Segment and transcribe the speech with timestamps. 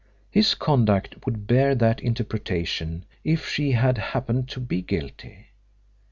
[0.31, 5.49] His conduct would bear that interpretation if she had happened to be guilty.